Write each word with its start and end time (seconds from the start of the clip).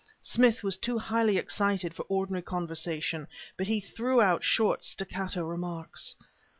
Smith 0.23 0.63
was 0.63 0.79
too 0.79 0.97
highly 0.97 1.37
excited 1.37 1.93
for 1.93 2.07
ordinary 2.09 2.41
conversation, 2.41 3.27
but 3.55 3.67
he 3.67 3.79
threw 3.79 4.19
out 4.19 4.43
short, 4.43 4.81
staccato 4.83 5.43
remarks. 5.45 6.15